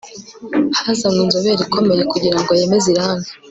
hazanywe 0.79 1.21
inzobere 1.25 1.57
ikomeye 1.67 2.03
kugirango 2.11 2.51
yemeze 2.59 2.87
irangi 2.93 3.29